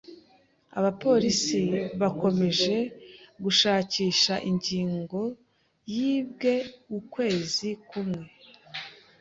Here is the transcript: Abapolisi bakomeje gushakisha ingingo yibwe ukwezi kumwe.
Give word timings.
Abapolisi 0.79 1.61
bakomeje 2.01 2.75
gushakisha 3.43 4.33
ingingo 4.49 5.21
yibwe 5.95 6.53
ukwezi 6.97 7.69
kumwe. 7.89 8.23